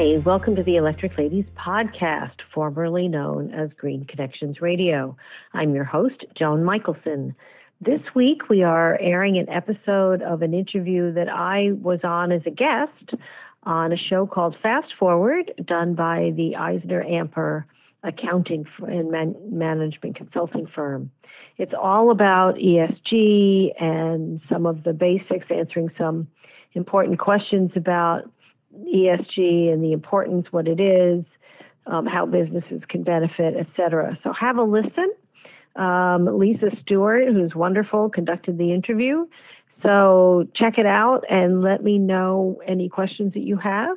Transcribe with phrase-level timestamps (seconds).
[0.00, 5.14] Hi, welcome to the Electric Ladies podcast, formerly known as Green Connections Radio.
[5.52, 7.34] I'm your host, Joan Michelson.
[7.82, 12.40] This week we are airing an episode of an interview that I was on as
[12.46, 13.20] a guest
[13.64, 17.64] on a show called Fast Forward, done by the Eisner Amper
[18.02, 21.10] accounting and man- management consulting firm.
[21.58, 26.26] It's all about ESG and some of the basics, answering some
[26.72, 28.30] important questions about
[28.74, 31.24] ESG and the importance, what it is,
[31.86, 34.18] um, how businesses can benefit, etc.
[34.22, 35.12] So have a listen.
[35.76, 39.26] Um, Lisa Stewart, who's wonderful, conducted the interview.
[39.82, 43.96] So check it out and let me know any questions that you have.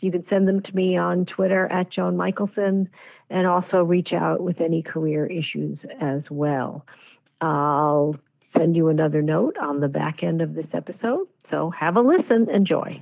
[0.00, 2.88] You can send them to me on Twitter at Joan Michelson
[3.30, 6.84] and also reach out with any career issues as well.
[7.40, 8.16] I'll
[8.56, 11.26] send you another note on the back end of this episode.
[11.50, 12.48] So have a listen.
[12.52, 13.00] Enjoy.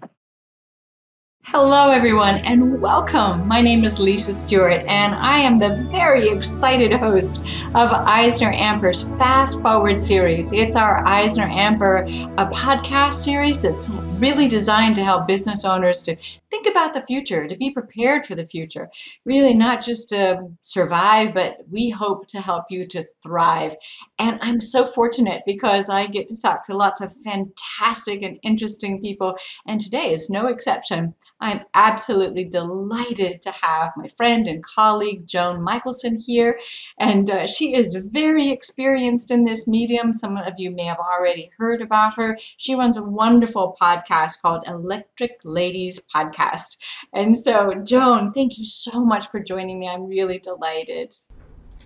[1.51, 3.47] Hello, everyone, and welcome.
[3.47, 7.39] My name is Lisa Stewart, and I am the very excited host
[7.73, 10.53] of Eisner Amper's Fast Forward series.
[10.53, 12.05] It's our Eisner Amper
[12.37, 16.17] a podcast series that's really designed to help business owners to
[16.51, 18.91] think about the future, to be prepared for the future.
[19.25, 23.77] Really, not just to survive, but we hope to help you to thrive.
[24.19, 29.01] And I'm so fortunate because I get to talk to lots of fantastic and interesting
[29.01, 29.37] people,
[29.69, 31.15] and today is no exception.
[31.41, 36.59] I'm absolutely delighted to have my friend and colleague Joan Michelson here,
[36.98, 40.15] and uh, she is very experienced in this medium.
[40.15, 42.39] Some of you may have already heard about her.
[42.56, 46.78] She runs a wonderful podcast called Electric Ladies Podcast.
[47.12, 49.89] And so, Joan, thank you so much for joining me.
[49.89, 51.15] I'm really delighted.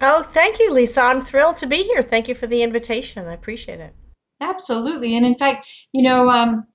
[0.01, 1.01] Oh, thank you, Lisa.
[1.03, 2.03] I'm thrilled to be here.
[2.03, 3.27] Thank you for the invitation.
[3.27, 3.95] I appreciate it.
[4.41, 5.17] Absolutely.
[5.17, 6.67] And in fact, you know, um,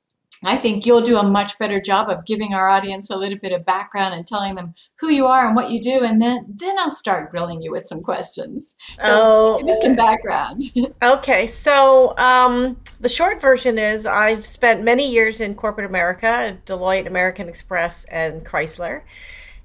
[0.43, 3.51] I think you'll do a much better job of giving our audience a little bit
[3.51, 6.77] of background and telling them who you are and what you do, and then then
[6.79, 8.75] I'll start grilling you with some questions.
[9.01, 10.63] So oh, give us some background.
[11.03, 17.07] okay, so um, the short version is I've spent many years in corporate America, Deloitte,
[17.07, 19.01] American Express, and Chrysler.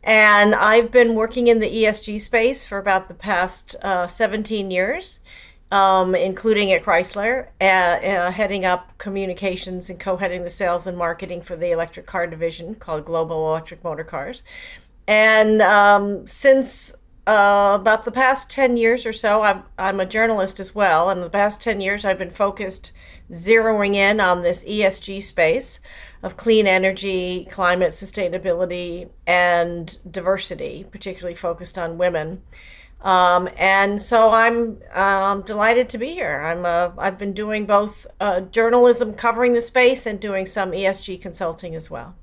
[0.03, 5.19] And I've been working in the ESG space for about the past uh, 17 years
[5.71, 10.99] um, including at Chrysler, uh, uh, heading up communications and co heading the sales and
[10.99, 14.43] marketing for the electric car division called Global Electric Motor Cars.
[15.07, 16.93] And um, since
[17.27, 21.11] uh, about the past 10 years or so, I'm, I'm a journalist as well.
[21.11, 22.93] And the past 10 years, I've been focused,
[23.31, 25.79] zeroing in on this ESG space
[26.23, 32.43] of clean energy, climate sustainability, and diversity, particularly focused on women.
[33.03, 36.41] Um, and so I'm um, delighted to be here.
[36.41, 41.21] I'm uh, I've been doing both uh, journalism covering the space and doing some ESG
[41.21, 42.15] consulting as well.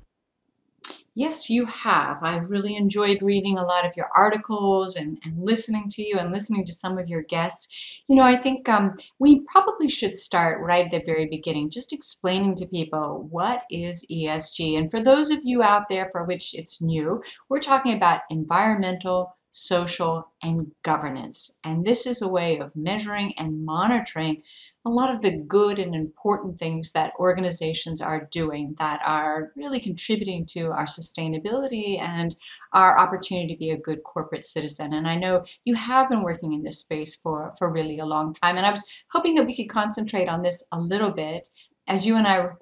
[1.18, 2.18] Yes, you have.
[2.22, 6.30] I really enjoyed reading a lot of your articles and, and listening to you and
[6.30, 7.66] listening to some of your guests.
[8.06, 11.92] You know, I think um, we probably should start right at the very beginning, just
[11.92, 14.78] explaining to people what is ESG.
[14.78, 19.36] And for those of you out there for which it's new, we're talking about environmental,
[19.58, 21.58] social, and governance.
[21.64, 24.44] And this is a way of measuring and monitoring
[24.84, 29.80] a lot of the good and important things that organizations are doing that are really
[29.80, 32.36] contributing to our sustainability and
[32.72, 34.92] our opportunity to be a good corporate citizen.
[34.92, 38.34] And I know you have been working in this space for, for really a long
[38.34, 38.56] time.
[38.56, 41.48] And I was hoping that we could concentrate on this a little bit
[41.88, 42.58] as you and I were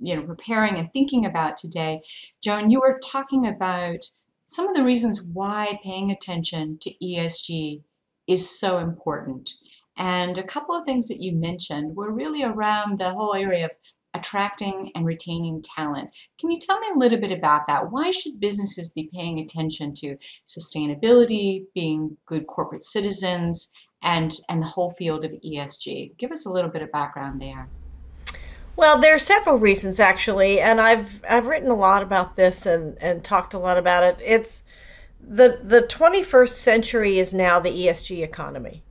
[0.00, 2.02] you know, preparing and thinking about today,
[2.42, 4.04] Joan, you were talking about
[4.46, 7.82] some of the reasons why paying attention to ESG
[8.28, 9.50] is so important.
[9.98, 13.70] And a couple of things that you mentioned were really around the whole area of
[14.14, 16.10] attracting and retaining talent.
[16.38, 17.90] Can you tell me a little bit about that?
[17.90, 20.16] Why should businesses be paying attention to
[20.48, 23.68] sustainability, being good corporate citizens,
[24.02, 26.16] and, and the whole field of ESG?
[26.18, 27.68] Give us a little bit of background there.
[28.76, 32.98] Well, there are several reasons actually, and I've I've written a lot about this and
[33.00, 34.18] and talked a lot about it.
[34.22, 34.62] It's
[35.18, 38.82] the the 21st century is now the ESG economy.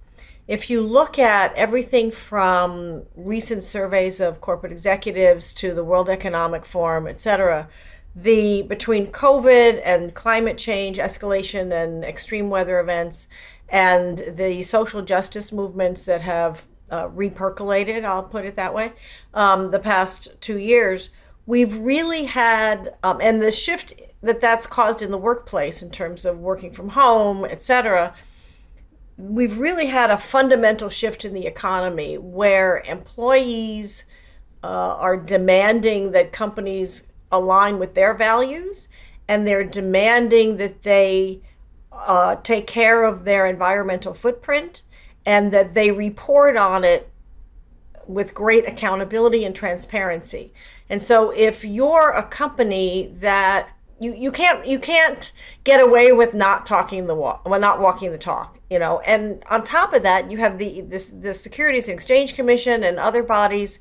[0.48, 6.66] If you look at everything from recent surveys of corporate executives to the World Economic
[6.66, 7.68] Forum, et cetera,
[8.16, 13.28] the between COVID and climate change escalation and extreme weather events
[13.70, 18.94] and the social justice movements that have uh, repercolated, I'll put it that way,
[19.34, 21.10] um, the past two years,
[21.46, 26.26] we've really had, um, and the shift that that's caused in the workplace in terms
[26.26, 28.14] of working from home, et cetera,
[29.18, 34.04] we've really had a fundamental shift in the economy where employees
[34.64, 38.88] uh, are demanding that companies align with their values
[39.28, 41.42] and they're demanding that they
[41.92, 44.82] uh, take care of their environmental footprint
[45.26, 47.10] and that they report on it
[48.08, 50.54] with great accountability and transparency.
[50.90, 53.70] And so if you're a company that
[54.00, 55.32] you, you can't you can't
[55.64, 59.42] get away with not talking the walk well not walking the talk you know and
[59.50, 63.24] on top of that you have the this the securities and exchange commission and other
[63.24, 63.80] bodies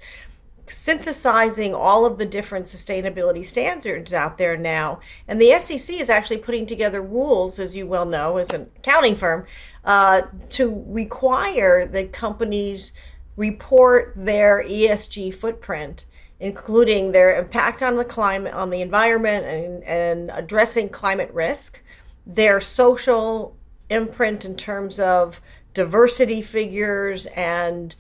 [0.67, 5.01] synthesizing all of the different sustainability standards out there now.
[5.29, 9.17] And the SEC is actually putting together rules, as you well know, as an accounting
[9.17, 9.47] firm,
[9.85, 12.93] uh, to require that companies
[13.37, 16.05] report their ESG footprint,
[16.41, 21.83] including their impact on the climate, on the environment, and, and addressing climate risk,
[22.27, 23.57] their social
[23.91, 25.41] imprint in terms of
[25.75, 27.95] diversity figures and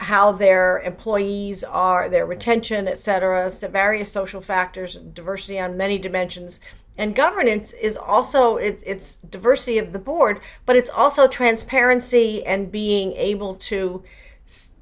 [0.00, 5.98] how their employees are, their retention, et cetera, so various social factors, diversity on many
[5.98, 6.58] dimensions.
[7.00, 12.70] And governance is also it, it's diversity of the board, but it's also transparency and
[12.70, 14.04] being able to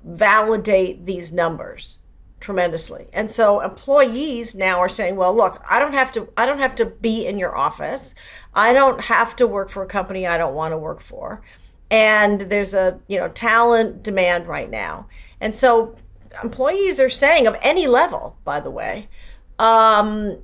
[0.02, 1.96] validate these numbers
[2.40, 3.06] tremendously.
[3.12, 6.74] And so employees now are saying, well, look, I don't have to I don't have
[6.74, 8.16] to be in your office.
[8.52, 11.40] I don't have to work for a company I don't want to work for
[11.88, 15.06] and there's a you know talent demand right now
[15.40, 15.96] and so
[16.42, 19.08] employees are saying of any level by the way
[19.58, 20.38] um,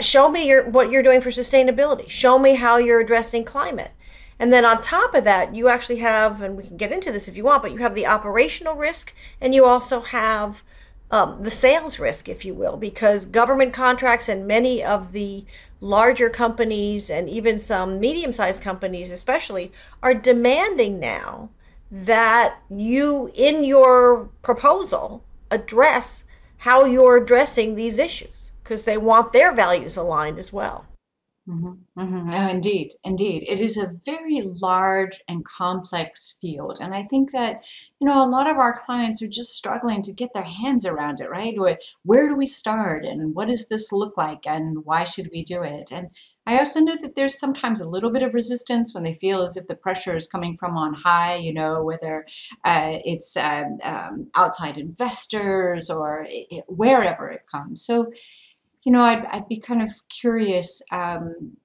[0.00, 2.08] show me your what you're doing for sustainability.
[2.08, 3.92] Show me how you're addressing climate.
[4.38, 7.28] And then on top of that you actually have and we can get into this
[7.28, 10.62] if you want but you have the operational risk and you also have
[11.10, 15.46] um, the sales risk if you will because government contracts and many of the
[15.80, 21.50] larger companies and even some medium sized companies, especially, are demanding now
[21.90, 26.24] that you, in your proposal, address
[26.58, 30.86] how you're addressing these issues because they want their values aligned as well.
[31.48, 32.30] Mm-hmm, mm-hmm.
[32.30, 33.44] Oh, indeed, indeed.
[33.46, 36.78] It is a very large and complex field.
[36.80, 37.62] And I think that,
[38.00, 41.20] you know, a lot of our clients are just struggling to get their hands around
[41.20, 41.56] it, right?
[41.56, 45.44] Where, where do we start and what does this look like and why should we
[45.44, 45.92] do it?
[45.92, 46.10] And
[46.48, 49.56] I also know that there's sometimes a little bit of resistance when they feel as
[49.56, 52.24] if the pressure is coming from on high, you know, whether
[52.64, 57.84] uh, it's um, um, outside investors or it, wherever it comes.
[57.84, 58.12] So,
[58.86, 60.80] you know, I'd, I'd be kind of curious.
[60.92, 61.56] Um,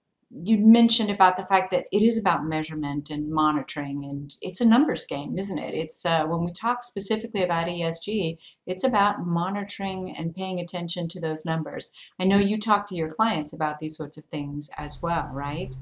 [0.44, 4.66] you mentioned about the fact that it is about measurement and monitoring, and it's a
[4.66, 5.76] numbers game, isn't it?
[5.76, 11.22] It's uh, when we talk specifically about ESG, it's about monitoring and paying attention to
[11.22, 11.92] those numbers.
[12.20, 15.76] I know you talk to your clients about these sorts of things as well, right?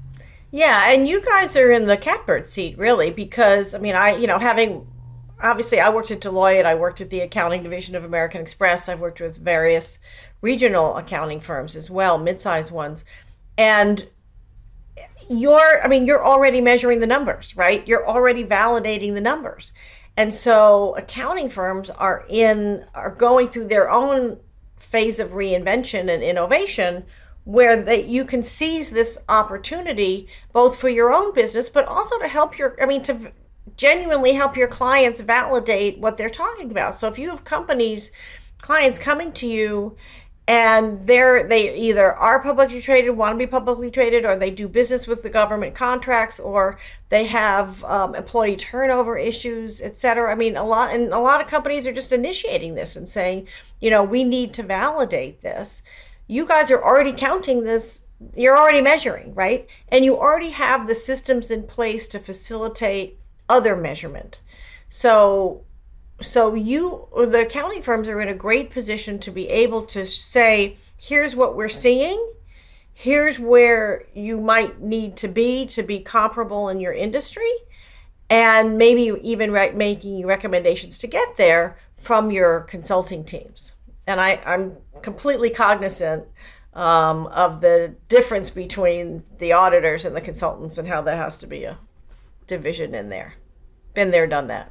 [0.50, 4.26] Yeah, and you guys are in the catbird seat, really, because I mean, I, you
[4.26, 4.86] know, having
[5.42, 9.00] obviously I worked at Deloitte, I worked at the accounting division of American Express, I've
[9.00, 9.98] worked with various
[10.40, 13.04] regional accounting firms as well, mid-sized ones.
[13.58, 14.08] And
[15.28, 17.86] you're I mean, you're already measuring the numbers, right?
[17.86, 19.72] You're already validating the numbers.
[20.16, 24.38] And so accounting firms are in are going through their own
[24.76, 27.04] phase of reinvention and innovation
[27.44, 32.28] where that you can seize this opportunity both for your own business but also to
[32.28, 33.32] help your I mean to
[33.80, 36.94] genuinely help your clients validate what they're talking about.
[36.94, 38.10] So if you have companies
[38.60, 39.96] clients coming to you
[40.46, 44.68] and they're they either are publicly traded want to be publicly traded or they do
[44.68, 50.34] business with the government contracts or they have um, employee turnover issues et cetera i
[50.34, 53.48] mean a lot and a lot of companies are just initiating this and saying
[53.80, 55.80] you know we need to validate this
[56.26, 58.04] you guys are already counting this
[58.36, 63.19] you're already measuring right and you already have the systems in place to facilitate
[63.50, 64.40] other measurement.
[64.88, 65.64] So
[66.22, 70.78] so you the accounting firms are in a great position to be able to say
[70.96, 72.32] here's what we're seeing.
[72.92, 77.50] Here's where you might need to be to be comparable in your industry
[78.28, 83.72] and maybe even re- making recommendations to get there from your consulting teams.
[84.06, 86.24] And I, i'm completely cognizant
[86.74, 91.46] um, of the difference between the auditors and the consultants and how that has to
[91.46, 91.78] be a
[92.50, 93.34] division in there
[93.94, 94.70] been there done that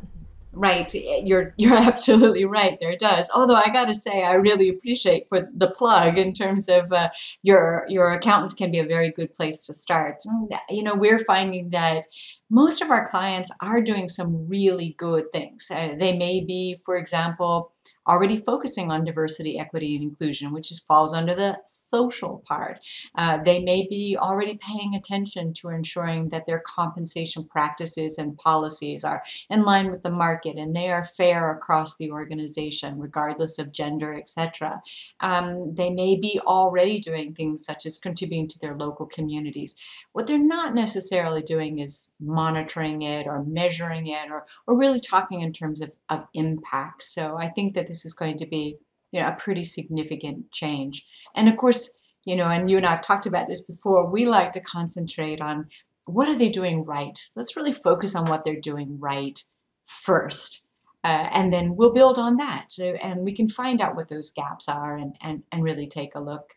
[0.51, 2.77] Right, you're you're absolutely right.
[2.81, 3.29] There does.
[3.33, 7.09] Although I got to say, I really appreciate for the plug in terms of uh,
[7.43, 10.24] your your accountants can be a very good place to start.
[10.69, 12.05] You know, we're finding that
[12.50, 15.70] most of our clients are doing some really good things.
[15.72, 17.74] Uh, they may be, for example,
[18.08, 22.79] already focusing on diversity, equity, and inclusion, which is, falls under the social part.
[23.15, 29.03] Uh, they may be already paying attention to ensuring that their compensation practices and policies
[29.03, 33.72] are in line with the market and they are fair across the organization, regardless of
[33.72, 34.82] gender, etc.
[35.20, 39.75] Um, they may be already doing things such as contributing to their local communities.
[40.13, 42.12] What they're not necessarily doing is
[42.43, 47.03] monitoring it or measuring it or, or really talking in terms of, of impact.
[47.03, 48.77] So I think that this is going to be
[49.12, 51.05] you know a pretty significant change.
[51.36, 51.84] And of course,
[52.25, 55.41] you know, and you and I have talked about this before, we like to concentrate
[55.41, 55.67] on
[56.05, 57.17] what are they doing right?
[57.36, 59.38] Let's really focus on what they're doing right
[59.86, 60.67] first.
[61.03, 64.67] Uh, and then we'll build on that and we can find out what those gaps
[64.67, 66.48] are and, and, and really take a look.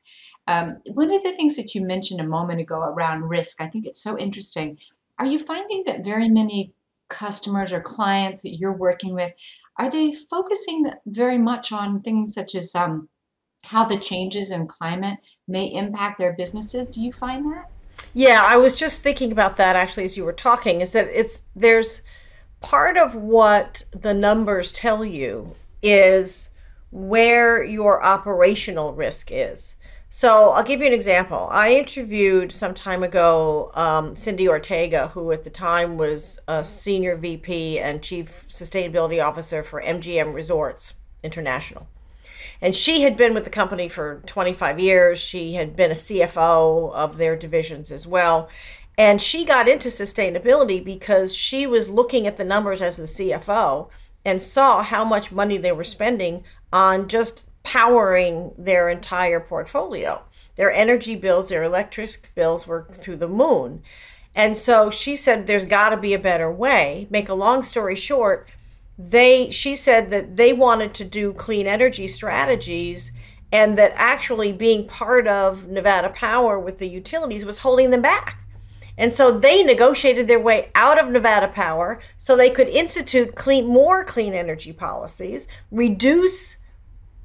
[0.48, 3.86] Um, one of the things that you mentioned a moment ago around risk, I think
[3.86, 4.78] it's so interesting.
[5.22, 6.74] Are you finding that very many
[7.08, 9.30] customers or clients that you're working with,
[9.78, 13.08] are they focusing very much on things such as um,
[13.62, 16.88] how the changes in climate may impact their businesses?
[16.88, 17.70] Do you find that?
[18.12, 20.80] Yeah, I was just thinking about that actually as you were talking.
[20.80, 22.02] Is that it's there's
[22.60, 26.50] part of what the numbers tell you is
[26.90, 29.76] where your operational risk is.
[30.14, 31.48] So I'll give you an example.
[31.50, 37.16] I interviewed some time ago um, Cindy Ortega, who at the time was a senior
[37.16, 40.92] VP and chief sustainability officer for MGM Resorts
[41.22, 41.88] International.
[42.60, 45.18] And she had been with the company for 25 years.
[45.18, 48.50] She had been a CFO of their divisions as well.
[48.98, 53.88] And she got into sustainability because she was looking at the numbers as the CFO
[54.26, 60.22] and saw how much money they were spending on just powering their entire portfolio.
[60.56, 63.82] Their energy bills, their electric bills were through the moon.
[64.34, 67.06] And so she said there's got to be a better way.
[67.10, 68.48] Make a long story short,
[68.98, 73.10] they she said that they wanted to do clean energy strategies
[73.50, 78.38] and that actually being part of Nevada Power with the utilities was holding them back.
[78.96, 83.66] And so they negotiated their way out of Nevada Power so they could institute clean
[83.66, 86.56] more clean energy policies, reduce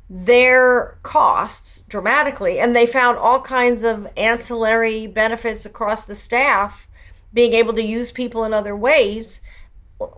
[0.09, 6.87] their costs dramatically and they found all kinds of ancillary benefits across the staff
[7.33, 9.41] being able to use people in other ways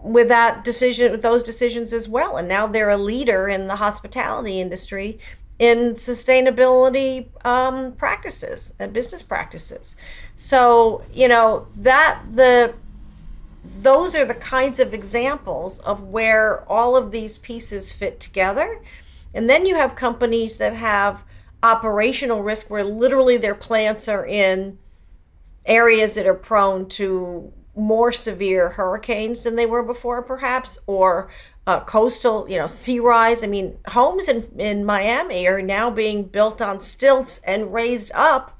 [0.02, 2.38] with that decision with those decisions as well.
[2.38, 5.20] And now they're a leader in the hospitality industry
[5.58, 9.96] in sustainability um, practices and business practices.
[10.36, 12.76] So you know that the
[13.82, 18.82] those are the kinds of examples of where all of these pieces fit together
[19.34, 21.24] and then you have companies that have
[21.62, 24.78] operational risk where literally their plants are in
[25.66, 31.30] areas that are prone to more severe hurricanes than they were before, perhaps, or
[31.68, 33.44] uh, coastal, you know, sea rise.
[33.44, 38.58] I mean, homes in, in Miami are now being built on stilts and raised up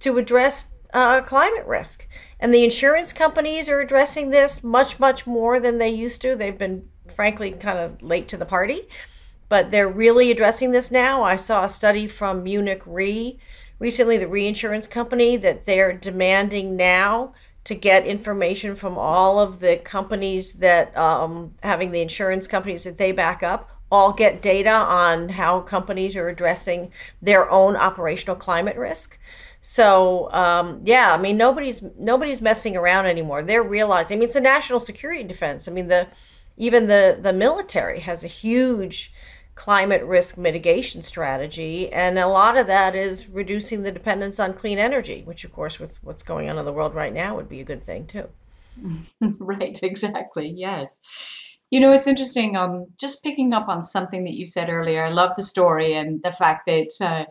[0.00, 2.06] to address uh, climate risk.
[2.38, 6.36] And the insurance companies are addressing this much, much more than they used to.
[6.36, 8.88] They've been, frankly, kind of late to the party
[9.52, 11.22] but they're really addressing this now.
[11.22, 13.38] I saw a study from Munich Re
[13.78, 19.76] recently, the reinsurance company, that they're demanding now to get information from all of the
[19.76, 25.28] companies that um, having the insurance companies that they back up all get data on
[25.28, 26.90] how companies are addressing
[27.20, 29.18] their own operational climate risk.
[29.60, 33.42] So um, yeah, I mean nobody's nobody's messing around anymore.
[33.42, 34.16] They're realizing.
[34.16, 35.68] I mean, it's a national security defense.
[35.68, 36.08] I mean the
[36.56, 39.12] even the the military has a huge
[39.54, 41.92] climate risk mitigation strategy.
[41.92, 45.78] And a lot of that is reducing the dependence on clean energy, which, of course,
[45.78, 48.28] with what's going on in the world right now, would be a good thing, too.
[49.38, 50.52] right, exactly.
[50.56, 50.96] Yes.
[51.70, 52.56] You know, it's interesting.
[52.56, 55.04] Um, just picking up on something that you said earlier.
[55.04, 57.24] I love the story and the fact that uh,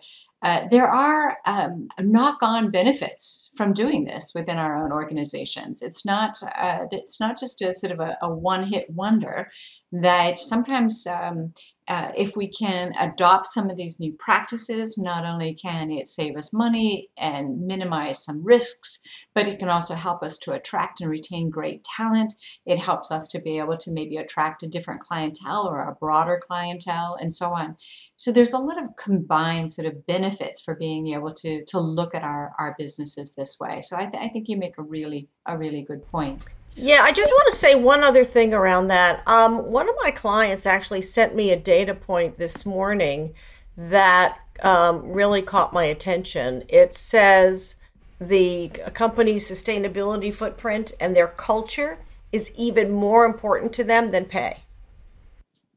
[0.43, 5.83] uh, there are um, knock-on benefits from doing this within our own organizations.
[5.83, 9.51] It's not uh, it's not just a sort of a, a one-hit wonder.
[9.91, 11.53] That sometimes um,
[11.87, 16.37] uh, if we can adopt some of these new practices, not only can it save
[16.37, 18.99] us money and minimize some risks,
[19.35, 22.33] but it can also help us to attract and retain great talent.
[22.65, 26.39] It helps us to be able to maybe attract a different clientele or a broader
[26.41, 27.75] clientele and so on.
[28.15, 32.15] So there's a lot of combined sort of benefits for being able to, to look
[32.15, 33.81] at our, our businesses this way.
[33.81, 36.45] So I, th- I think you make a really, a really good point.
[36.75, 39.27] Yeah, I just want to say one other thing around that.
[39.27, 43.33] Um, one of my clients actually sent me a data point this morning
[43.75, 46.63] that um, really caught my attention.
[46.69, 47.75] It says
[48.19, 51.99] the company's sustainability footprint and their culture
[52.31, 54.63] is even more important to them than pay.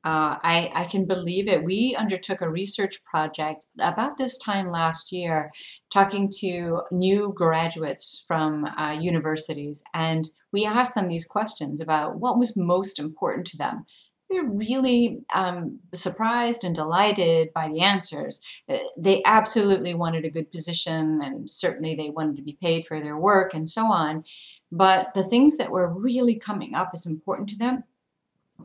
[0.05, 1.65] Uh, I, I can believe it.
[1.65, 5.51] We undertook a research project about this time last year,
[5.91, 12.39] talking to new graduates from uh, universities, and we asked them these questions about what
[12.39, 13.87] was most important to them.
[14.29, 18.41] We were really um, surprised and delighted by the answers.
[18.69, 23.01] Uh, they absolutely wanted a good position, and certainly they wanted to be paid for
[23.01, 24.25] their work and so on.
[24.71, 27.85] But the things that were really coming up as important to them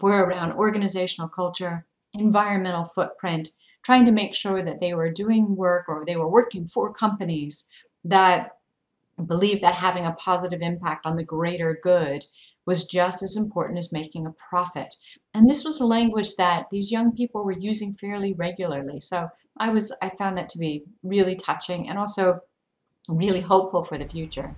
[0.01, 3.49] were around organizational culture, environmental footprint,
[3.83, 7.65] trying to make sure that they were doing work or they were working for companies
[8.03, 8.51] that
[9.25, 12.23] believed that having a positive impact on the greater good
[12.65, 14.95] was just as important as making a profit.
[15.33, 18.99] And this was a language that these young people were using fairly regularly.
[18.99, 22.39] So I was I found that to be really touching and also
[23.07, 24.55] really hopeful for the future.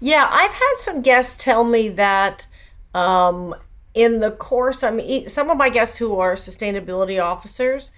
[0.00, 2.46] Yeah, I've had some guests tell me that
[2.94, 3.54] um,
[3.96, 7.92] in the course, I mean, some of my guests who are sustainability officers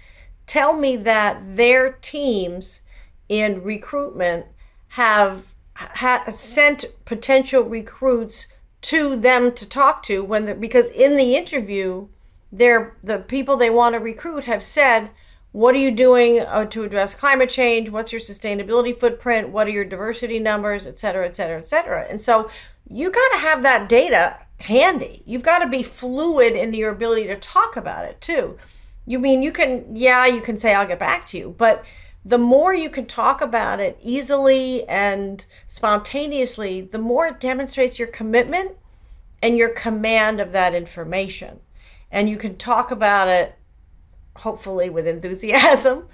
[0.47, 2.79] tell me that their teams
[3.27, 4.45] in recruitment
[4.93, 8.47] have ha- sent potential recruits
[8.81, 12.07] to them to talk to when because in the interview,
[12.49, 15.09] they're the people they want to recruit have said,
[15.51, 17.89] "What are you doing uh, to address climate change?
[17.89, 19.49] What's your sustainability footprint?
[19.49, 22.49] What are your diversity numbers, et cetera, et cetera, et cetera?" And so
[22.89, 25.23] you got to have that data handy.
[25.25, 28.57] You've got to be fluid in your ability to talk about it too.
[29.05, 31.83] You mean you can, yeah, you can say, I'll get back to you, but
[32.23, 38.09] the more you can talk about it easily and spontaneously, the more it demonstrates your
[38.09, 38.73] commitment
[39.41, 41.61] and your command of that information.
[42.11, 43.55] And you can talk about it
[44.35, 46.07] hopefully with enthusiasm.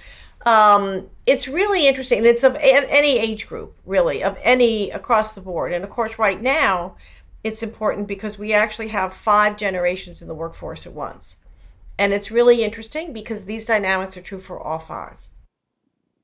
[0.46, 2.24] Um, it's really interesting.
[2.24, 5.74] It's of any age group, really, of any across the board.
[5.74, 6.98] And of course, right now,
[7.46, 11.38] it's important because we actually have five generations in the workforce at once.
[11.96, 15.12] And it's really interesting because these dynamics are true for all 5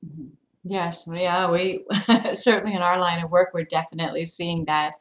[0.04, 0.26] mm-hmm.
[0.64, 1.84] Yes, yeah, we
[2.34, 4.94] certainly in our line of work, we're definitely seeing that.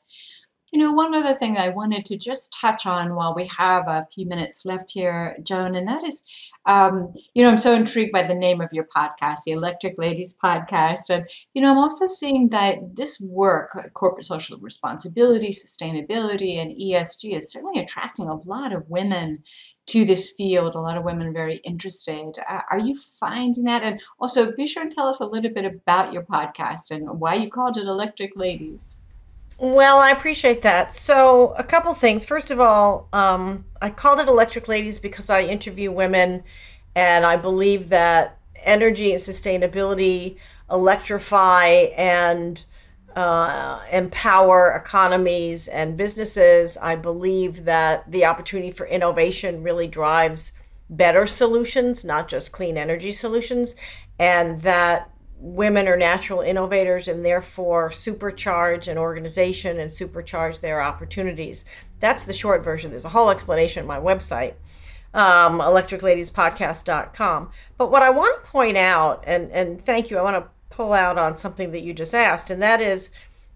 [0.72, 4.08] You know, one other thing I wanted to just touch on while we have a
[4.16, 6.24] few minutes left here, Joan, and that is,
[6.66, 10.34] um, you know, I'm so intrigued by the name of your podcast, the Electric Ladies
[10.42, 11.10] Podcast.
[11.10, 16.72] And, you know, I'm also seeing that this work, uh, corporate social responsibility, sustainability, and
[16.72, 19.44] ESG, is certainly attracting a lot of women
[19.88, 22.40] to this field, a lot of women very interested.
[22.50, 23.84] Uh, are you finding that?
[23.84, 27.36] And also, be sure and tell us a little bit about your podcast and why
[27.36, 29.01] you called it Electric Ladies.
[29.62, 30.92] Well, I appreciate that.
[30.92, 32.26] So, a couple things.
[32.26, 36.44] First of all, um, I called it Electric Ladies because I interview women,
[36.96, 40.38] and I believe that energy and sustainability
[40.72, 42.66] electrify and
[43.16, 46.76] uh, empower economies and businesses.
[46.82, 50.54] I believe that the opportunity for innovation really drives
[50.90, 53.76] better solutions, not just clean energy solutions,
[54.18, 61.66] and that women are natural innovators and therefore supercharge an organization and supercharge their opportunities.
[62.00, 62.92] That's the short version.
[62.92, 64.54] There's a whole explanation on my website,
[65.16, 67.50] um, electricladiespodcast.com.
[67.76, 70.94] But what I want to point out, and, and thank you, I want to pull
[70.94, 73.10] out on something that you just asked, and that is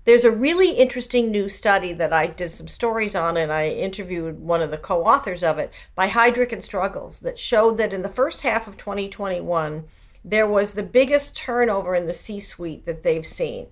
[0.06, 4.40] there's a really interesting new study that I did some stories on, and I interviewed
[4.40, 8.02] one of the co authors of it by Heidrick and Struggles that showed that in
[8.02, 9.86] the first half of 2021,
[10.28, 13.68] there was the biggest turnover in the C suite that they've seen.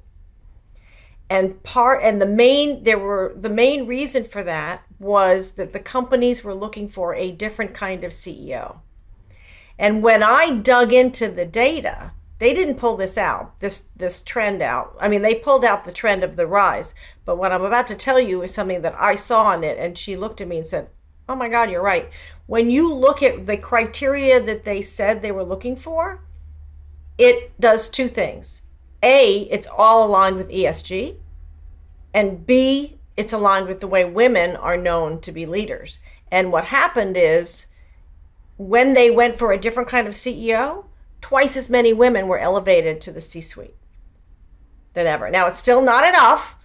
[1.27, 5.79] And part and the main there were the main reason for that was that the
[5.79, 8.77] companies were looking for a different kind of CEO.
[9.79, 14.61] And when I dug into the data, they didn't pull this out, this this trend
[14.61, 14.95] out.
[14.99, 16.93] I mean, they pulled out the trend of the rise,
[17.25, 19.97] but what I'm about to tell you is something that I saw in it and
[19.97, 20.89] she looked at me and said,
[21.27, 22.11] "Oh my god, you're right."
[22.45, 26.21] When you look at the criteria that they said they were looking for,
[27.17, 28.63] it does two things.
[29.01, 31.17] A, it's all aligned with ESG,
[32.13, 35.99] and B, it's aligned with the way women are known to be leaders.
[36.31, 37.67] And what happened is
[38.57, 40.85] when they went for a different kind of CEO,
[41.21, 43.75] twice as many women were elevated to the C suite
[44.93, 45.29] than ever.
[45.29, 46.55] Now, it's still not enough,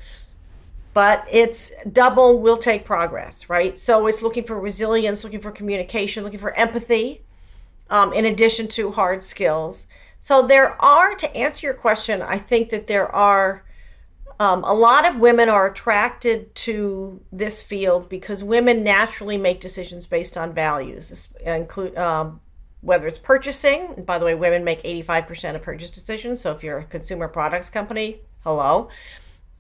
[0.94, 3.78] but it's double will take progress, right?
[3.78, 7.22] So it's looking for resilience, looking for communication, looking for empathy,
[7.90, 9.87] um, in addition to hard skills.
[10.20, 13.64] So there are, to answer your question, I think that there are
[14.40, 20.07] um, a lot of women are attracted to this field because women naturally make decisions
[20.07, 22.40] based on values, include um,
[22.81, 24.04] whether it's purchasing.
[24.04, 26.40] by the way, women make 85% of purchase decisions.
[26.40, 28.88] So if you're a consumer products company, hello.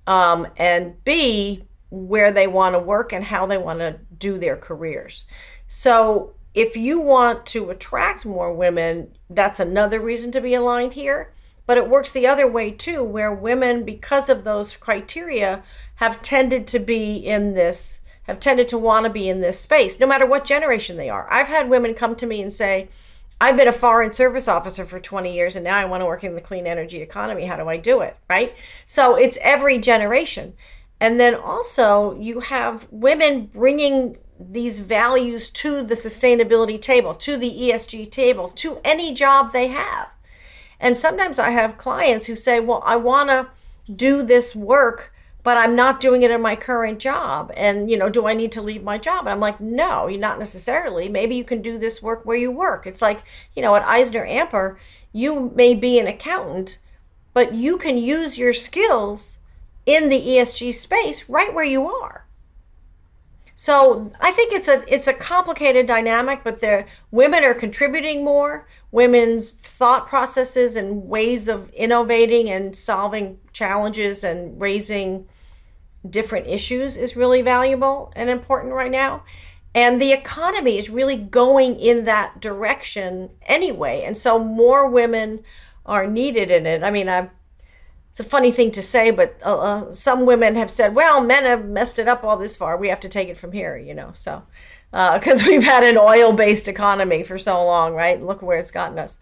[0.06, 4.56] um, and B, where they want to work and how they want to do their
[4.56, 5.24] careers.
[5.66, 11.32] So if you want to attract more women, that's another reason to be aligned here.
[11.66, 15.62] But it works the other way too, where women, because of those criteria,
[15.96, 20.00] have tended to be in this, have tended to want to be in this space,
[20.00, 21.30] no matter what generation they are.
[21.30, 22.88] I've had women come to me and say,
[23.40, 26.24] I've been a foreign service officer for 20 years and now I want to work
[26.24, 27.46] in the clean energy economy.
[27.46, 28.16] How do I do it?
[28.28, 28.54] Right?
[28.86, 30.54] So it's every generation.
[31.00, 37.50] And then also, you have women bringing these values to the sustainability table, to the
[37.50, 40.08] ESG table, to any job they have.
[40.80, 43.48] And sometimes I have clients who say, Well, I want to
[43.92, 47.52] do this work, but I'm not doing it in my current job.
[47.56, 49.20] And, you know, do I need to leave my job?
[49.20, 51.08] And I'm like, No, you're not necessarily.
[51.08, 52.86] Maybe you can do this work where you work.
[52.86, 53.24] It's like,
[53.56, 54.76] you know, at Eisner Amper,
[55.12, 56.78] you may be an accountant,
[57.34, 59.38] but you can use your skills
[59.84, 62.27] in the ESG space right where you are.
[63.60, 68.68] So I think it's a it's a complicated dynamic, but the women are contributing more.
[68.92, 75.26] Women's thought processes and ways of innovating and solving challenges and raising
[76.08, 79.24] different issues is really valuable and important right now.
[79.74, 84.04] And the economy is really going in that direction anyway.
[84.06, 85.40] And so more women
[85.84, 86.84] are needed in it.
[86.84, 87.30] I mean, I've
[88.10, 91.44] it's a funny thing to say, but uh, uh, some women have said, well, men
[91.44, 92.76] have messed it up all this far.
[92.76, 94.10] We have to take it from here, you know.
[94.12, 94.44] So,
[94.90, 98.22] because uh, we've had an oil based economy for so long, right?
[98.22, 99.18] Look where it's gotten us.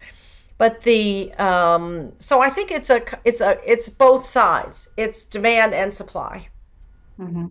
[0.57, 4.87] But the um, so I think it's a it's a it's both sides.
[4.97, 6.47] It's demand and supply.
[7.19, 7.47] Mm-hmm.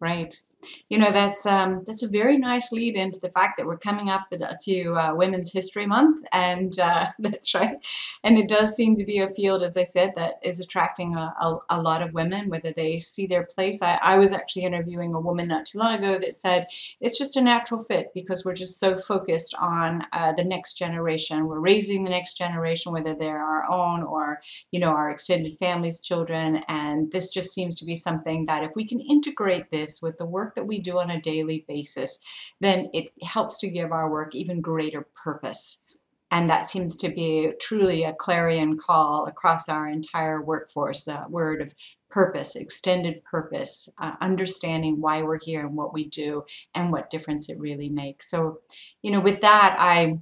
[0.00, 0.40] Right
[0.88, 4.08] you know that's um, that's a very nice lead into the fact that we're coming
[4.08, 4.26] up
[4.62, 7.76] to uh, Women's History Month, and uh, that's right.
[8.24, 11.34] And it does seem to be a field, as I said, that is attracting a,
[11.40, 13.82] a, a lot of women, whether they see their place.
[13.82, 16.66] I, I, was actually interviewing a woman not too long ago that said
[17.00, 21.46] it's just a natural fit because we're just so focused on uh, the next generation.
[21.46, 24.40] We're raising the next generation, whether they're our own or
[24.70, 28.72] you know our extended families, children, and this just seems to be something that if
[28.74, 32.20] we can integrate this with the work that we do on a daily basis,
[32.60, 35.84] then it helps to give our work even greater purpose.
[36.32, 41.62] And that seems to be truly a clarion call across our entire workforce the word
[41.62, 41.72] of
[42.10, 46.44] purpose, extended purpose, uh, understanding why we're here and what we do
[46.74, 48.28] and what difference it really makes.
[48.28, 48.58] So,
[49.00, 50.18] you know, with that, I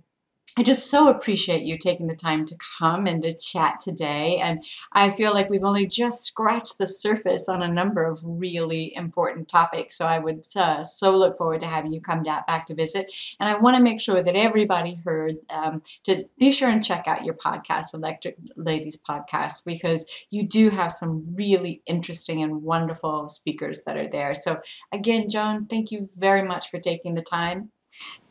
[0.59, 4.39] I just so appreciate you taking the time to come and to chat today.
[4.39, 8.95] And I feel like we've only just scratched the surface on a number of really
[8.95, 9.99] important topics.
[9.99, 13.13] So I would uh, so look forward to having you come back to visit.
[13.39, 17.07] And I want to make sure that everybody heard um, to be sure and check
[17.07, 23.29] out your podcast, Electric Ladies Podcast, because you do have some really interesting and wonderful
[23.29, 24.35] speakers that are there.
[24.35, 27.73] So again, Joan, thank you very much for taking the time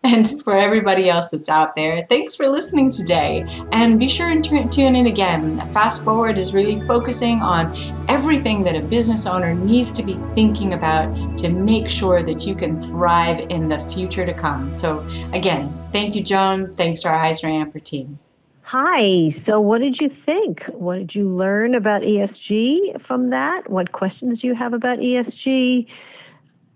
[0.06, 3.46] and for everybody else that's out there, thanks for listening today.
[3.72, 5.58] And be sure and tune in again.
[5.74, 7.76] Fast Forward is really focusing on
[8.08, 12.56] everything that a business owner needs to be thinking about to make sure that you
[12.56, 14.76] can thrive in the future to come.
[14.78, 16.76] So, again, thank you, Joan.
[16.76, 18.20] Thanks to our EisnerAmper team.
[18.64, 19.36] Hi.
[19.46, 20.64] So, what did you think?
[20.70, 23.70] What did you learn about ESG from that?
[23.70, 25.88] What questions do you have about ESG?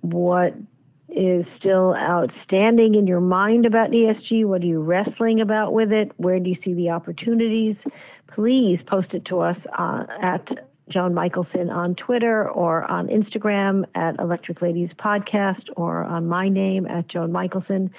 [0.01, 0.53] What
[1.15, 4.45] is still outstanding in your mind about ESG?
[4.45, 6.11] What are you wrestling about with it?
[6.17, 7.75] Where do you see the opportunities?
[8.33, 10.47] Please post it to us uh, at
[10.89, 16.85] Joan Michelson on Twitter or on Instagram at Electric Ladies Podcast or on my name
[16.87, 17.91] at Joan Michelson.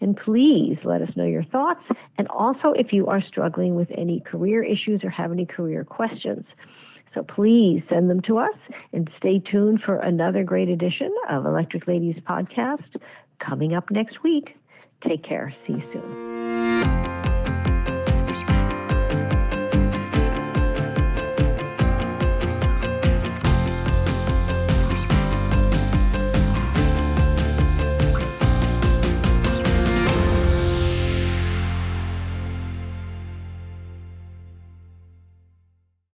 [0.00, 1.82] And please let us know your thoughts.
[2.18, 6.44] And also, if you are struggling with any career issues or have any career questions.
[7.16, 8.54] So please send them to us
[8.92, 12.84] and stay tuned for another great edition of Electric Ladies Podcast
[13.40, 14.54] coming up next week.
[15.02, 15.54] Take care.
[15.66, 17.05] See you soon.